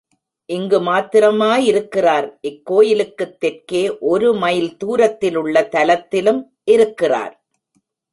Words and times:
இங்கு 0.49 0.79
மாத்திரமா 0.79 1.57
இருக்கிறார் 1.57 2.39
இக்கோயிலுக்குத் 2.47 3.35
தெற்கே 3.37 3.97
ஒரு 3.99 4.33
மைல் 4.33 4.77
தூரத்திலுள்ள 4.77 5.63
தலத்திலும் 5.71 6.41
இருக்கிறார். 6.63 7.35